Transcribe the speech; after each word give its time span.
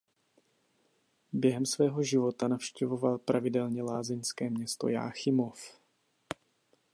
Během 1.33 1.65
svého 1.65 2.03
života 2.03 2.47
navštěvoval 2.47 3.17
pravidelně 3.17 3.83
lázeňské 3.83 4.49
město 4.49 4.87
Jáchymov. 4.87 5.79